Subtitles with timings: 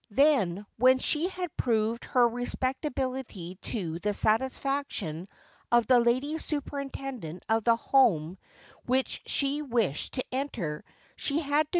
[0.09, 5.27] Then, when she had proved her respectability to the satisfaction
[5.71, 8.39] of the Lady Superintendent of the Home
[8.87, 10.83] which she wished to enter,
[11.17, 11.69] she had to.